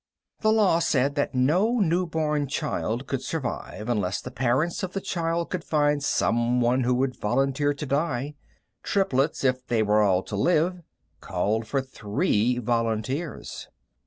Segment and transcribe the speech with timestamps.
[0.39, 5.51] The law said that no newborn child could survive unless the parents of the child
[5.51, 8.33] could find someone who would volunteer to die.
[8.81, 10.81] Triplets, if they were all to live,
[11.21, 13.67] called for three volunteers.